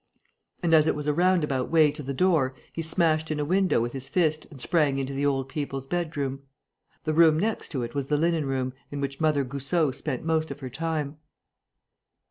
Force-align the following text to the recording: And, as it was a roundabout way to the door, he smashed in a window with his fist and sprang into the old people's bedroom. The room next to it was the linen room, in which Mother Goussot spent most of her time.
And, 0.63 0.73
as 0.73 0.87
it 0.87 0.95
was 0.95 1.05
a 1.05 1.13
roundabout 1.13 1.69
way 1.69 1.91
to 1.91 2.01
the 2.01 2.11
door, 2.15 2.55
he 2.73 2.81
smashed 2.81 3.29
in 3.29 3.39
a 3.39 3.45
window 3.45 3.79
with 3.79 3.93
his 3.93 4.07
fist 4.07 4.47
and 4.49 4.59
sprang 4.59 4.97
into 4.97 5.13
the 5.13 5.27
old 5.27 5.47
people's 5.47 5.85
bedroom. 5.85 6.41
The 7.03 7.13
room 7.13 7.37
next 7.37 7.69
to 7.73 7.83
it 7.83 7.93
was 7.93 8.07
the 8.07 8.17
linen 8.17 8.47
room, 8.47 8.73
in 8.89 8.99
which 8.99 9.21
Mother 9.21 9.43
Goussot 9.43 9.93
spent 9.93 10.25
most 10.25 10.49
of 10.49 10.61
her 10.61 10.71
time. 10.71 11.17